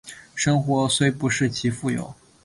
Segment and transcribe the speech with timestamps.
[0.33, 2.11] 生活虽不是极富有